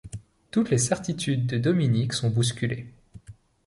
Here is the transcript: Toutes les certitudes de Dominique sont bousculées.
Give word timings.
Toutes 0.49 0.71
les 0.71 0.79
certitudes 0.79 1.45
de 1.45 1.59
Dominique 1.59 2.13
sont 2.13 2.31
bousculées. 2.31 2.91